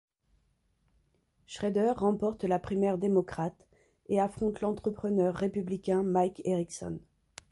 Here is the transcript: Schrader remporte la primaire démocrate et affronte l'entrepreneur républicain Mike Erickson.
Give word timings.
Schrader 1.45 1.93
remporte 1.95 2.43
la 2.45 2.57
primaire 2.57 2.97
démocrate 2.97 3.67
et 4.09 4.19
affronte 4.19 4.59
l'entrepreneur 4.61 5.31
républicain 5.35 6.01
Mike 6.01 6.41
Erickson. 6.43 6.99